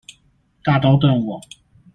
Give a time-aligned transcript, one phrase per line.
[0.63, 1.39] 大刀斷網！